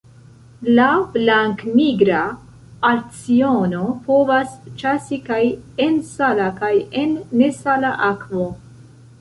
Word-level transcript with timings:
La 0.77 0.85
Blanknigra 1.15 2.21
alciono 2.91 3.81
povas 4.07 4.57
ĉasi 4.83 5.21
kaj 5.31 5.41
en 5.89 6.03
sala 6.17 6.51
kaj 6.63 6.75
en 7.05 7.17
nesala 7.45 7.97
akvo. 8.11 8.49